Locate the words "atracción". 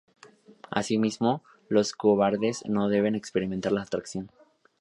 3.83-4.31